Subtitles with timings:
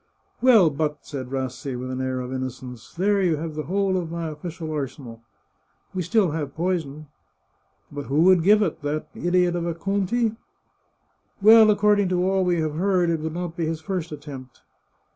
[0.41, 4.09] "Well, but," said Rassi, with an air of innocence," there you have the whole of
[4.11, 5.21] my official arsenal.""
[5.93, 7.05] We still have poison.""
[7.91, 8.81] But who would give it?
[8.81, 10.35] That idiot of a Conti?""
[11.43, 14.63] Well, according to all we have heard, it would not be his first attempt."